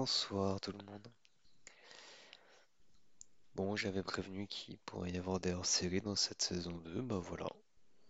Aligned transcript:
Bonsoir 0.00 0.58
tout 0.62 0.72
le 0.72 0.82
monde. 0.82 1.06
Bon, 3.54 3.76
j'avais 3.76 4.02
prévenu 4.02 4.46
qu'il 4.46 4.78
pourrait 4.78 5.10
y 5.10 5.18
avoir 5.18 5.40
des 5.40 5.52
hors-séries 5.52 6.00
dans 6.00 6.16
cette 6.16 6.40
saison 6.40 6.70
2. 6.70 7.02
Bah 7.02 7.18
voilà, 7.18 7.44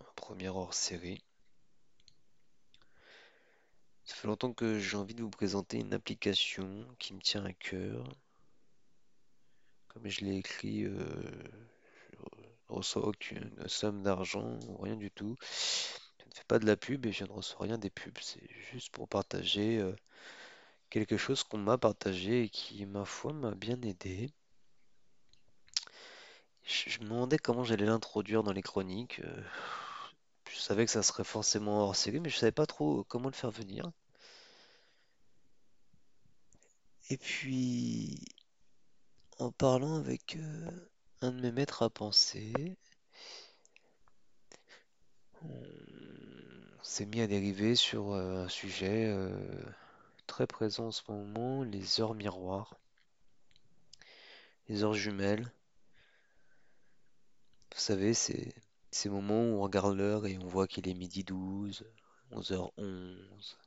un 0.01 0.13
premier 0.15 0.49
hors-série. 0.51 1.25
Ça 4.05 4.15
fait 4.15 4.29
longtemps 4.29 4.53
que 4.53 4.79
j'ai 4.79 4.97
envie 4.97 5.17
de 5.17 5.23
vous 5.25 5.31
présenter 5.31 5.79
une 5.79 5.93
application 5.93 6.87
qui 7.01 7.13
me 7.13 7.21
tient 7.21 7.45
à 7.45 7.53
cœur. 7.53 8.05
Comme 9.89 10.07
je 10.07 10.25
l'ai 10.25 10.37
écrit, 10.37 10.85
euh, 10.85 10.95
je 12.13 12.19
ne 12.19 12.77
reçois 12.77 13.05
aucune 13.05 13.51
somme 13.67 14.05
d'argent, 14.05 14.61
rien 14.79 14.95
du 14.95 15.11
tout. 15.11 15.37
Je 16.21 16.25
ne 16.25 16.35
fais 16.37 16.45
pas 16.47 16.61
de 16.61 16.67
la 16.67 16.77
pub 16.77 17.05
et 17.07 17.11
je 17.11 17.25
ne 17.25 17.33
reçois 17.33 17.67
rien 17.67 17.79
des 17.79 17.91
pubs. 17.91 18.17
C'est 18.21 18.49
juste 18.71 18.91
pour 18.93 19.09
partager 19.09 19.79
euh, 19.79 19.97
quelque 20.91 21.17
chose 21.17 21.45
qu'on 21.45 21.59
m'a 21.59 21.79
partagé 21.79 22.43
et 22.45 22.49
qui, 22.51 22.85
ma 22.87 23.05
foi, 23.05 23.33
m'a 23.33 23.53
bien 23.55 23.81
aidé. 23.83 24.31
Je, 26.65 26.99
me 27.01 27.05
demandais 27.05 27.39
comment 27.39 27.65
j'allais 27.65 27.87
l'introduire 27.87 28.43
dans 28.43 28.53
les 28.53 28.63
chroniques. 28.63 29.21
euh, 29.21 29.43
je 30.51 30.59
savais 30.59 30.85
que 30.85 30.91
ça 30.93 31.03
serait 31.03 31.25
forcément 31.25 31.83
hors 31.85 31.97
série, 31.97 32.21
mais 32.21 32.29
je 32.31 32.37
savais 32.39 32.53
pas 32.53 32.67
trop 32.67 33.05
comment 33.05 33.29
le 33.29 33.35
faire 33.35 33.51
venir. 33.51 33.91
Et 37.11 37.19
puis, 37.19 38.25
en 39.39 39.51
parlant 39.53 39.97
avec 39.97 40.37
euh, 40.37 40.71
un 41.21 41.33
de 41.33 41.41
mes 41.41 41.53
maîtres 41.53 41.83
à 41.83 41.91
penser, 41.91 42.53
on 45.43 46.83
s'est 46.83 47.07
mis 47.07 47.21
à 47.21 47.27
dériver 47.27 47.75
sur 47.77 48.13
euh, 48.13 48.45
un 48.45 48.49
sujet 48.49 49.13
très 50.41 50.47
présent 50.47 50.87
en 50.87 50.91
ce 50.91 51.03
moment, 51.11 51.63
les 51.65 52.01
heures 52.01 52.15
miroirs, 52.15 52.75
les 54.69 54.83
heures 54.85 54.95
jumelles. 54.95 55.53
Vous 57.75 57.81
savez, 57.81 58.15
c'est 58.15 58.55
ces 58.91 59.11
moments 59.11 59.43
où 59.43 59.57
on 59.59 59.61
regarde 59.61 59.95
l'heure 59.99 60.27
et 60.27 60.39
on 60.39 60.47
voit 60.47 60.67
qu'il 60.67 60.89
est 60.89 60.95
midi 60.95 61.25
douze, 61.25 61.85
onze 62.31 62.53
heures 62.53 62.73
onze, 62.79 63.59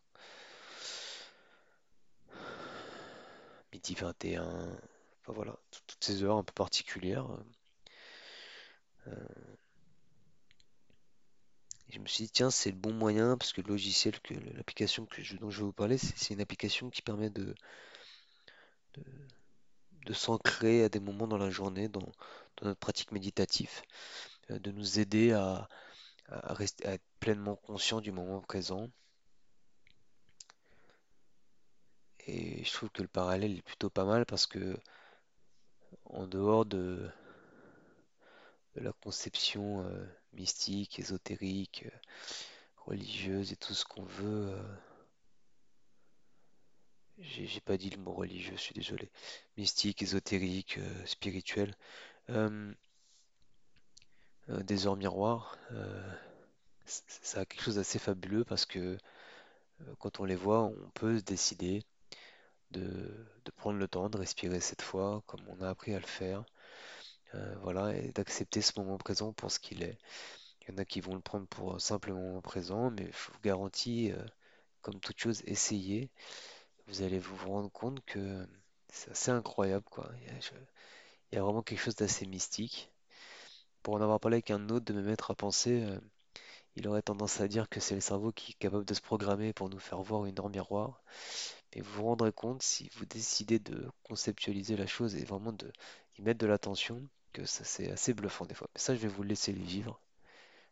midi 3.71 3.93
21. 3.93 4.43
Enfin 5.21 5.33
voilà, 5.33 5.55
tout- 5.69 5.81
toutes 5.85 6.03
ces 6.03 6.23
heures 6.23 6.37
un 6.37 6.43
peu 6.43 6.53
particulières. 6.53 7.27
euh, 9.07 9.13
Et 9.61 9.62
je 11.93 11.99
me 11.99 12.07
suis 12.07 12.25
dit, 12.25 12.31
tiens, 12.31 12.49
c'est 12.49 12.71
le 12.71 12.77
bon 12.77 12.91
moyen, 12.91 13.37
parce 13.37 13.53
que 13.53 13.61
le 13.61 13.67
logiciel, 13.69 14.19
que 14.21 14.33
l'application 14.55 15.05
que 15.05 15.21
dont 15.37 15.51
je 15.51 15.59
vais 15.59 15.65
vous 15.65 15.73
parler, 15.73 15.97
c'est 15.99 16.33
une 16.33 16.41
application 16.41 16.89
qui 16.89 17.03
permet 17.03 17.29
de, 17.29 17.53
de, 20.05 20.13
s'ancrer 20.13 20.83
à 20.83 20.89
des 20.89 20.99
moments 20.99 21.27
dans 21.27 21.37
la 21.37 21.51
journée, 21.51 21.89
dans, 21.89 22.01
notre 22.63 22.79
pratique 22.79 23.11
méditative, 23.11 23.81
euh, 24.49 24.59
de 24.59 24.71
nous 24.71 24.99
aider 24.99 25.33
à, 25.33 25.67
rester, 26.29 26.87
à 26.87 26.93
être 26.93 27.05
pleinement 27.19 27.57
conscient 27.57 28.01
du 28.01 28.11
moment 28.11 28.41
présent. 28.41 28.89
Et 32.25 32.63
je 32.63 32.73
trouve 32.73 32.89
que 32.89 33.01
le 33.03 33.07
parallèle 33.07 33.57
est 33.57 33.61
plutôt 33.61 33.89
pas 33.89 34.05
mal 34.05 34.25
parce 34.25 34.47
que 34.47 34.77
en 36.05 36.25
dehors 36.25 36.65
de, 36.65 37.09
de 38.75 38.81
la 38.81 38.93
conception 38.93 39.85
euh, 39.85 40.05
mystique, 40.33 40.99
ésotérique, 40.99 41.83
euh, 41.87 41.97
religieuse 42.77 43.51
et 43.53 43.57
tout 43.57 43.73
ce 43.73 43.85
qu'on 43.85 44.03
veut, 44.05 44.51
euh, 44.53 44.75
J'ai 47.17 47.59
pas 47.61 47.75
dit 47.75 47.89
le 47.89 47.97
mot 47.97 48.13
religieux, 48.13 48.53
je 48.55 48.61
suis 48.61 48.75
désolé. 48.75 49.09
Mystique, 49.57 50.03
ésotérique, 50.03 50.77
euh, 50.77 51.05
spirituel. 51.07 51.75
Euh, 52.29 52.73
euh, 54.49 54.63
euh, 55.71 56.13
c- 56.85 57.03
ça 57.07 57.41
a 57.41 57.45
quelque 57.45 57.63
chose 57.63 57.75
d'assez 57.75 57.99
fabuleux 57.99 58.45
parce 58.45 58.65
que 58.65 58.97
quand 59.99 60.19
on 60.19 60.25
les 60.25 60.35
voit, 60.35 60.63
on 60.63 60.89
peut 60.93 61.17
se 61.19 61.23
décider 61.23 61.83
de, 62.71 62.81
de 63.45 63.51
prendre 63.57 63.79
le 63.79 63.87
temps 63.87 64.09
de 64.09 64.17
respirer 64.17 64.59
cette 64.61 64.81
fois, 64.83 65.23
comme 65.27 65.41
on 65.49 65.61
a 65.63 65.69
appris 65.69 65.95
à 65.95 65.99
le 65.99 66.07
faire. 66.07 66.43
Euh, 67.35 67.55
voilà, 67.61 67.95
et 67.95 68.11
d'accepter 68.11 68.61
ce 68.61 68.73
moment 68.79 68.97
présent 68.97 69.33
pour 69.33 69.51
ce 69.51 69.59
qu'il 69.59 69.83
est. 69.83 69.97
Il 70.61 70.71
y 70.71 70.75
en 70.75 70.77
a 70.77 70.85
qui 70.85 71.01
vont 71.01 71.15
le 71.15 71.21
prendre 71.21 71.47
pour 71.47 71.75
un 71.75 71.79
simple 71.79 72.13
moment 72.13 72.41
présent, 72.41 72.91
mais 72.91 73.07
je 73.11 73.31
vous 73.31 73.39
garantis, 73.43 74.11
euh, 74.11 74.23
comme 74.81 74.99
toute 74.99 75.19
chose, 75.19 75.41
essayez. 75.45 76.09
Vous 76.87 77.01
allez 77.03 77.19
vous 77.19 77.35
rendre 77.51 77.71
compte 77.71 78.03
que 78.05 78.47
c'est 78.89 79.11
assez 79.11 79.31
incroyable, 79.31 79.85
quoi. 79.89 80.11
Il 81.31 81.35
y 81.35 81.37
a, 81.37 81.43
vraiment 81.43 81.63
quelque 81.63 81.79
chose 81.81 81.95
d'assez 81.95 82.25
mystique. 82.27 82.91
Pour 83.83 83.95
en 83.95 84.01
avoir 84.01 84.19
parlé 84.19 84.35
avec 84.35 84.51
un 84.51 84.69
autre 84.69 84.85
de 84.85 84.93
me 84.93 85.01
mettre 85.03 85.31
à 85.31 85.35
penser, 85.35 85.83
euh, 85.83 85.99
il 86.75 86.87
aurait 86.87 87.01
tendance 87.01 87.41
à 87.41 87.47
dire 87.47 87.69
que 87.69 87.79
c'est 87.79 87.95
le 87.95 88.01
cerveau 88.01 88.31
qui 88.31 88.51
est 88.53 88.55
capable 88.55 88.85
de 88.85 88.93
se 88.93 89.01
programmer 89.01 89.53
pour 89.53 89.69
nous 89.69 89.79
faire 89.79 90.01
voir 90.01 90.25
une 90.25 90.39
heure 90.39 90.49
miroir. 90.49 91.01
Mais 91.75 91.81
vous 91.81 91.93
vous 91.93 92.03
rendrez 92.05 92.31
compte, 92.31 92.63
si 92.63 92.89
vous 92.95 93.05
décidez 93.05 93.59
de 93.59 93.89
conceptualiser 94.03 94.77
la 94.77 94.87
chose 94.87 95.15
et 95.15 95.25
vraiment 95.25 95.53
de 95.53 95.71
y 96.17 96.21
mettre 96.21 96.39
de 96.39 96.47
l'attention, 96.47 97.07
que 97.33 97.45
ça 97.45 97.63
c'est 97.63 97.91
assez 97.91 98.13
bluffant 98.13 98.45
des 98.45 98.55
fois. 98.55 98.69
Mais 98.73 98.79
ça, 98.79 98.95
je 98.95 98.99
vais 98.99 99.07
vous 99.07 99.23
laisser 99.23 99.51
les 99.53 99.63
vivre 99.63 99.99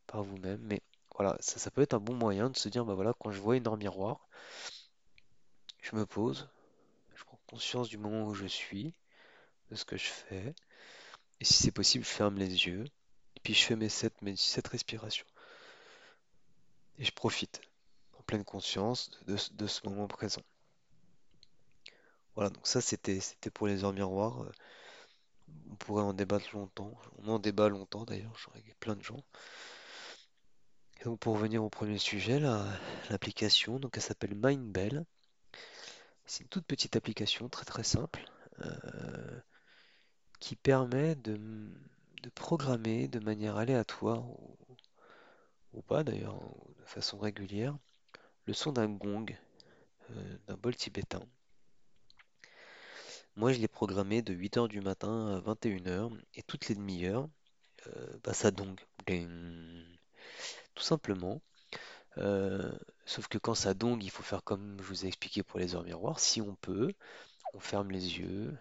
par 0.08 0.24
vous-même. 0.24 0.62
Mais 0.64 0.82
voilà, 1.16 1.38
ça, 1.40 1.60
ça 1.60 1.72
peut 1.72 1.82
être 1.82 1.94
un 1.94 2.00
bon 2.00 2.16
moyen 2.16 2.50
de 2.50 2.58
se 2.58 2.70
dire, 2.70 2.86
bah 2.86 2.94
voilà, 2.96 3.14
quand 3.20 3.32
je 3.32 3.42
vois 3.42 3.58
une 3.58 3.68
heure 3.68 3.78
miroir, 3.78 4.28
je 5.82 5.96
me 5.96 6.06
pose, 6.06 6.50
je 7.16 7.24
prends 7.24 7.40
conscience 7.48 7.90
du 7.90 7.98
moment 7.98 8.26
où 8.26 8.34
je 8.34 8.46
suis, 8.46 8.94
de 9.72 9.76
ce 9.76 9.86
que 9.86 9.98
je 9.98 10.08
fais, 10.08 10.54
et 11.40 11.46
si 11.46 11.54
c'est 11.54 11.72
possible, 11.72 12.06
je 12.06 12.10
ferme 12.10 12.38
les 12.38 12.66
yeux, 12.68 12.86
et 13.36 13.40
puis 13.42 13.54
je 13.54 13.64
fais 13.64 13.76
mes 13.76 13.90
sept, 13.90 14.22
mes 14.22 14.36
sept 14.36 14.68
respirations. 14.68 15.26
Et 17.00 17.04
je 17.04 17.12
profite, 17.12 17.62
en 18.20 18.24
pleine 18.24 18.44
conscience, 18.44 19.12
de, 19.28 19.38
ce 19.38 19.52
de 19.54 19.68
ce 19.68 19.88
moment 19.88 20.08
présent. 20.08 20.44
Voilà, 22.36 22.50
donc 22.50 22.66
ça 22.66 22.80
c'était 22.82 23.20
c'était 23.20 23.50
pour 23.50 23.68
les 23.68 23.84
heures 23.84 23.94
miroirs. 23.94 24.46
On 25.72 25.76
pourrait 25.76 26.04
en 26.04 26.14
débattre 26.14 26.54
longtemps. 26.54 26.94
On 27.20 27.30
en 27.30 27.40
débat 27.40 27.70
longtemps 27.70 28.06
d'ailleurs, 28.06 28.36
ai 28.56 28.74
plein 28.80 28.96
de 28.96 29.04
gens. 29.04 29.24
Donc 31.04 31.20
pour 31.20 31.34
revenir 31.34 31.64
au 31.64 31.70
premier 31.70 31.98
sujet, 31.98 32.40
la- 32.40 32.66
l'application, 33.10 33.80
donc 33.80 33.98
elle 33.98 34.04
s'appelle 34.04 34.36
Mindbell. 34.36 35.06
C'est 36.26 36.44
une 36.44 36.50
toute 36.50 36.66
petite 36.66 36.96
application 36.96 37.50
très 37.50 37.66
très 37.66 37.84
simple 37.84 38.24
euh, 38.62 39.42
qui 40.40 40.56
permet 40.56 41.16
de, 41.16 41.40
programmer 42.36 43.08
de 43.08 43.20
manière 43.20 43.58
aléatoire 43.58 44.24
ou, 45.74 45.82
pas 45.82 46.04
d'ailleurs, 46.04 46.40
de 46.80 46.86
façon 46.86 47.18
régulière, 47.18 47.78
le 48.46 48.54
son 48.54 48.72
d'un 48.72 48.90
gong, 48.90 49.26
euh, 50.12 50.38
d'un 50.48 50.56
bol 50.56 50.76
tibétain. 50.76 51.22
Moi, 53.36 53.52
je 53.54 53.60
l'ai 53.60 53.68
programmé 53.68 54.22
de 54.22 54.34
8 54.34 54.58
heures 54.58 54.68
du 54.70 54.80
matin 54.82 55.36
à 55.36 55.40
21 55.42 55.88
heures 55.88 56.12
et 56.36 56.44
toutes 56.44 56.68
les 56.70 56.76
demi-heures, 56.76 57.28
euh, 57.88 58.18
bah, 58.24 58.34
ça 58.34 58.52
dongue. 58.52 58.80
Ding. 59.08 59.30
Tout 60.76 60.84
simplement. 60.84 61.42
Euh, 62.18 62.72
sauf 63.06 63.28
que 63.28 63.38
quand 63.38 63.56
ça 63.56 63.74
dongue, 63.74 64.04
il 64.04 64.12
faut 64.12 64.24
faire 64.24 64.44
comme 64.44 64.78
je 64.82 64.84
vous 64.88 65.06
ai 65.06 65.10
expliqué 65.10 65.44
pour 65.44 65.60
les 65.60 65.76
heures 65.76 65.84
miroirs. 65.84 66.20
Si 66.20 66.42
on 66.42 66.56
peut, 66.56 66.94
on 67.54 67.60
ferme 67.60 67.92
les 67.92 68.20
yeux, 68.20 68.58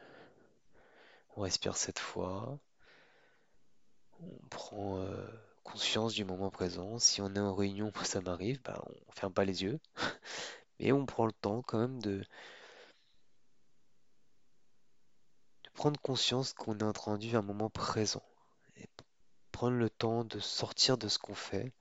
on 1.37 1.41
respire 1.43 1.77
cette 1.77 1.99
fois, 1.99 2.61
on 4.21 4.49
prend 4.51 4.99
euh, 4.99 5.27
conscience 5.65 6.15
du 6.15 6.25
moment 6.25 6.51
présent. 6.51 6.99
Si 6.99 7.21
on 7.21 7.35
est 7.35 7.39
en 7.41 7.55
réunion, 7.55 7.93
ça 8.05 8.21
m'arrive, 8.21 8.61
bah, 8.63 8.83
on 9.09 9.13
ferme 9.13 9.33
pas 9.33 9.45
les 9.45 9.63
yeux, 9.63 9.79
mais 10.81 10.93
on 10.93 11.07
prend 11.07 11.27
le 11.27 11.33
temps 11.33 11.63
quand 11.63 11.79
même 11.79 12.01
de, 12.03 12.23
de 15.65 15.69
prendre 15.81 15.99
conscience 16.03 16.53
qu'on 16.53 16.75
est 16.75 16.79
de 16.79 17.17
vivre 17.17 17.39
un 17.39 17.43
moment 17.43 17.71
présent. 17.71 18.23
Et 18.77 18.87
prendre 19.51 19.79
le 19.79 19.89
temps 19.89 20.25
de 20.25 20.39
sortir 20.39 20.99
de 20.99 21.09
ce 21.09 21.19
qu'on 21.19 21.35
fait 21.35 21.73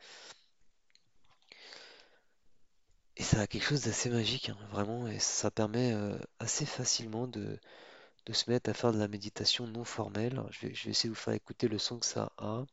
Et 3.18 3.24
ça 3.24 3.42
a 3.42 3.48
quelque 3.48 3.66
chose 3.66 3.82
d'assez 3.82 4.10
magique, 4.10 4.48
hein, 4.48 4.58
vraiment, 4.72 5.06
et 5.10 5.20
ça 5.20 5.52
permet 5.52 5.92
euh, 5.92 6.18
assez 6.40 6.66
facilement 6.66 7.28
de, 7.28 7.60
de 8.26 8.34
se 8.34 8.50
mettre 8.50 8.70
à 8.70 8.74
faire 8.74 8.94
de 8.94 9.00
la 9.00 9.10
méditation 9.10 9.68
non 9.68 9.84
formelle. 9.84 10.42
Je 10.52 10.68
vais, 10.68 10.74
je 10.74 10.86
vais 10.86 10.92
essayer 10.92 11.10
de 11.10 11.14
vous 11.16 11.20
faire 11.20 11.34
écouter 11.34 11.68
le 11.68 11.78
son 11.78 12.00
que 12.00 12.06
ça 12.06 12.32
a. 12.38 12.64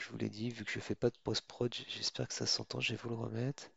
je 0.00 0.08
vous 0.10 0.16
l'ai 0.18 0.28
dit, 0.30 0.50
vu 0.50 0.64
que 0.64 0.70
je 0.70 0.80
fais 0.80 0.94
pas 0.94 1.10
de 1.10 1.18
post-prod, 1.24 1.72
j'espère 1.88 2.28
que 2.28 2.34
ça 2.34 2.46
s'entend, 2.46 2.80
je 2.80 2.92
vais 2.92 2.98
vous 3.02 3.10
le 3.10 3.16
remettre. 3.16 3.70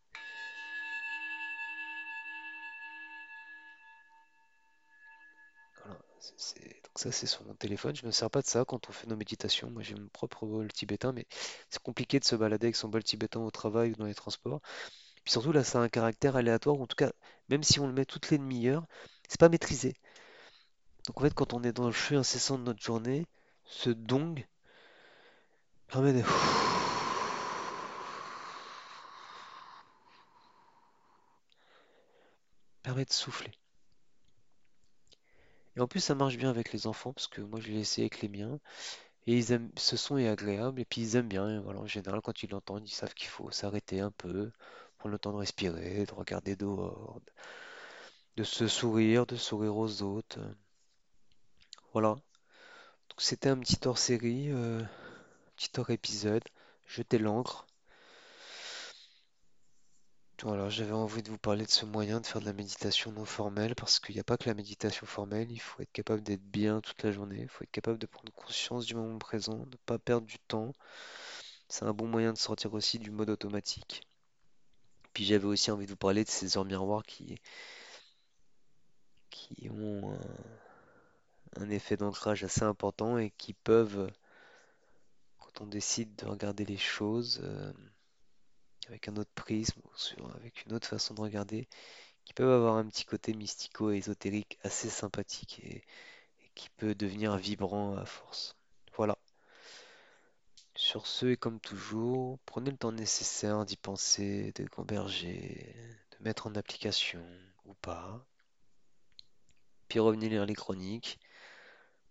Donc 6.84 7.00
Ça, 7.00 7.12
c'est 7.12 7.28
sur 7.28 7.44
mon 7.46 7.56
téléphone. 7.56 7.96
Je 7.96 8.06
me 8.06 8.12
sers 8.12 8.30
pas 8.30 8.42
de 8.42 8.48
ça 8.48 8.66
quand 8.66 8.90
on 8.90 8.92
fait 8.92 9.08
nos 9.08 9.16
méditations. 9.16 9.70
Moi, 9.72 9.82
j'ai 9.84 9.96
mon 9.96 10.08
propre 10.10 10.46
bol 10.46 10.72
tibétain, 10.72 11.12
mais 11.12 11.26
c'est 11.70 11.82
compliqué 11.82 12.20
de 12.20 12.26
se 12.26 12.36
balader 12.36 12.68
avec 12.68 12.76
son 12.76 12.88
bol 12.90 13.04
tibétain 13.04 13.40
au 13.42 13.52
travail 13.52 13.92
ou 13.92 13.96
dans 13.96 14.06
les 14.06 14.16
transports. 14.16 14.62
Puis 15.24 15.32
surtout, 15.32 15.52
là, 15.52 15.64
ça 15.64 15.80
a 15.80 15.84
un 15.84 15.90
caractère 15.90 16.36
aléatoire, 16.36 16.80
en 16.80 16.88
tout 16.88 16.96
cas, 16.96 17.12
même 17.50 17.64
si 17.64 17.80
on 17.80 17.88
le 17.88 17.94
met 17.94 18.06
toutes 18.06 18.30
les 18.30 18.38
demi-heures, 18.38 18.86
c'est 19.30 19.40
pas 19.40 19.50
maîtrisé. 19.50 19.96
Donc 21.08 21.20
en 21.20 21.24
fait, 21.24 21.34
quand 21.34 21.54
on 21.54 21.64
est 21.64 21.74
dans 21.74 21.88
le 21.88 21.94
flux 21.94 22.18
incessant 22.18 22.58
de 22.58 22.64
notre 22.64 22.82
journée, 22.82 23.26
ce 23.66 23.90
dong 23.90 24.46
permet 25.88 26.14
de... 26.14 26.24
permet 32.84 33.06
de 33.06 33.14
souffler. 33.14 33.52
Et 35.76 35.80
en 35.80 35.88
plus, 35.88 36.00
ça 36.00 36.16
marche 36.16 36.38
bien 36.38 36.50
avec 36.50 36.72
les 36.74 36.88
enfants, 36.88 37.14
parce 37.14 37.28
que 37.28 37.42
moi, 37.42 37.60
je 37.60 37.70
l'ai 37.70 37.80
essayé 37.80 38.06
avec 38.06 38.22
les 38.22 38.30
miens. 38.30 38.60
Et 39.28 39.38
ils 39.38 39.52
aiment, 39.54 39.72
ce 39.78 39.98
son 39.98 40.18
est 40.18 40.28
agréable, 40.28 40.82
et 40.82 40.86
puis 40.86 41.02
ils 41.02 41.16
aiment 41.16 41.28
bien. 41.30 41.62
en 41.66 41.88
général, 41.88 42.22
quand 42.22 42.44
ils 42.44 42.50
l'entendent, 42.50 42.88
ils 42.88 42.92
savent 42.94 43.14
qu'il 43.14 43.30
faut 43.30 43.50
s'arrêter 43.52 44.00
un 44.02 44.12
peu, 44.12 44.52
prendre 44.98 45.14
le 45.14 45.20
temps 45.20 45.32
de 45.32 45.38
respirer, 45.38 46.06
de 46.06 46.14
regarder 46.14 46.56
dehors, 46.56 47.22
de 48.38 48.44
se 48.44 48.68
sourire, 48.68 49.26
de 49.26 49.36
sourire 49.36 49.76
aux 49.76 50.02
autres. 50.04 50.40
Voilà. 51.94 52.16
C'était 53.18 53.50
un 53.50 53.58
petit 53.60 53.80
hors-série, 53.88 54.52
euh, 54.52 54.84
petit 55.56 55.70
hors-épisode. 55.80 56.44
Jeter 56.88 57.18
l'encre. 57.18 57.66
Voilà, 60.44 60.68
j'avais 60.68 60.92
envie 60.92 61.24
de 61.24 61.30
vous 61.30 61.38
parler 61.38 61.66
de 61.66 61.72
ce 61.72 61.86
moyen 61.86 62.20
de 62.20 62.26
faire 62.26 62.42
de 62.42 62.46
la 62.46 62.52
méditation 62.52 63.14
non 63.14 63.24
formelle 63.24 63.76
parce 63.76 64.02
qu'il 64.02 64.16
n'y 64.16 64.20
a 64.20 64.26
pas 64.26 64.36
que 64.36 64.50
la 64.50 64.54
méditation 64.54 65.06
formelle, 65.08 65.50
il 65.50 65.62
faut 65.62 65.82
être 65.82 65.92
capable 65.94 66.22
d'être 66.22 66.44
bien 66.44 66.82
toute 66.82 67.02
la 67.04 67.14
journée, 67.14 67.44
il 67.44 67.48
faut 67.48 67.64
être 67.64 67.72
capable 67.72 67.98
de 67.98 68.06
prendre 68.08 68.34
conscience 68.34 68.86
du 68.86 68.94
moment 68.94 69.18
présent, 69.20 69.60
de 69.60 69.72
ne 69.72 69.78
pas 69.86 69.98
perdre 70.00 70.28
du 70.28 70.40
temps. 70.40 70.74
C'est 71.70 71.86
un 71.86 71.94
bon 71.94 72.08
moyen 72.08 72.34
de 72.34 72.38
sortir 72.38 72.74
aussi 72.74 73.00
du 73.00 73.10
mode 73.10 73.30
automatique. 73.30 74.06
Puis 75.14 75.24
j'avais 75.24 75.46
aussi 75.46 75.72
envie 75.72 75.86
de 75.86 75.92
vous 75.92 75.98
parler 75.98 76.26
de 76.26 76.30
ces 76.30 76.58
heures 76.58 76.66
miroirs 76.66 77.04
qui, 77.04 77.40
ont 79.70 80.18
un 81.56 81.70
effet 81.70 81.96
d'ancrage 81.96 82.44
assez 82.44 82.64
important 82.64 83.18
et 83.18 83.32
qui 83.38 83.54
peuvent, 83.54 84.12
on 85.62 85.68
décide 85.68 86.16
de 86.16 86.26
regarder 86.26 86.66
les 86.66 86.78
choses 86.78 87.42
euh, 87.44 87.74
avec 88.88 89.08
un 89.08 89.18
autre 89.18 89.32
prisme, 89.36 89.80
ou 89.84 89.98
sur- 89.98 90.36
avec 90.36 90.66
une 90.66 90.74
autre 90.74 90.88
façon 90.88 91.14
de 91.14 91.22
regarder, 91.22 91.68
qui 92.26 92.34
peuvent 92.34 92.52
avoir 92.52 92.76
un 92.78 92.88
petit 92.88 93.06
côté 93.06 93.34
mystico-ésotérique 93.34 94.60
assez 94.64 94.90
sympathique 94.90 95.60
et, 95.64 95.84
et 96.44 96.52
qui 96.56 96.70
peut 96.72 96.96
devenir 96.96 97.38
vibrant 97.38 97.96
à 97.98 98.06
force. 98.06 98.56
Voilà. 98.96 99.18
Sur 100.76 101.08
ce, 101.08 101.26
et 101.28 101.38
comme 101.38 101.60
toujours, 101.60 102.38
prenez 102.46 102.70
le 102.70 102.78
temps 102.78 102.92
nécessaire 102.92 103.66
d'y 103.66 103.76
penser, 103.78 104.52
de 104.56 104.66
gamberger, 104.66 105.76
de 106.12 106.24
mettre 106.24 106.48
en 106.48 106.56
application 106.56 107.26
ou 107.66 107.74
pas. 107.76 108.24
Puis 109.88 110.00
revenez 110.00 110.30
lire 110.30 110.46
les 110.46 110.56
chroniques, 110.56 111.20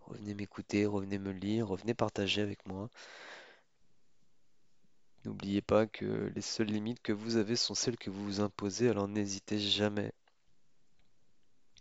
revenez 0.07 0.35
m'écouter, 0.35 0.87
revenez 0.87 1.19
me 1.19 1.33
lire, 1.33 1.69
revenez 1.69 1.95
partager 1.95 2.43
avec 2.43 2.67
moi. 2.67 2.89
N'oubliez 5.25 5.63
pas 5.63 5.87
que 5.87 6.33
les 6.35 6.41
seules 6.41 6.67
limites 6.67 7.01
que 7.01 7.13
vous 7.13 7.37
avez 7.37 7.55
sont 7.57 7.75
celles 7.75 7.97
que 7.97 8.11
vous 8.11 8.25
vous 8.25 8.41
imposez, 8.41 8.89
alors 8.89 9.07
n'hésitez 9.09 9.59
jamais 9.59 10.13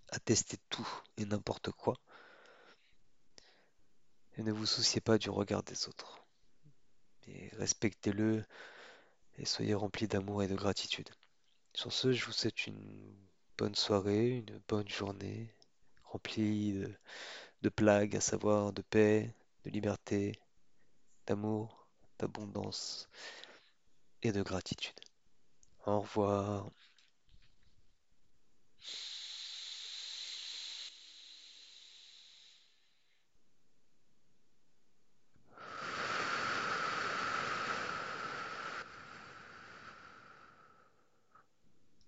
à 0.10 0.20
tester 0.20 0.58
tout 0.70 0.88
et 1.18 1.26
n'importe 1.26 1.72
quoi. 1.72 1.98
Et 4.38 4.44
ne 4.44 4.52
vous 4.52 4.66
souciez 4.66 5.02
pas 5.02 5.18
du 5.18 5.30
regard 5.30 5.64
des 5.64 5.88
autres. 5.88 6.24
Et 7.28 7.50
respectez-le 7.58 8.44
et 9.38 9.46
soyez 9.46 9.74
remplis 9.74 10.08
d'amour 10.08 10.44
et 10.44 10.48
de 10.48 10.56
gratitude. 10.56 11.10
Sur 11.74 11.92
ce, 11.92 12.12
je 12.12 12.26
vous 12.26 12.32
souhaite 12.32 12.68
une 12.68 13.16
bonne 13.58 13.76
soirée, 13.76 14.38
une 14.38 14.62
bonne 14.68 14.88
journée, 14.90 15.54
remplie 16.04 16.74
de, 16.74 16.94
de 17.62 17.69
plagues, 17.69 18.16
à 18.16 18.22
savoir 18.22 18.74
de 18.74 18.81
paix, 18.81 19.34
de 19.63 19.69
liberté, 19.69 20.34
d'amour, 21.28 21.88
d'abondance 22.19 23.10
et 24.24 24.31
de 24.31 24.42
gratitude. 24.42 25.00
Au 25.86 26.00
revoir. 26.00 26.69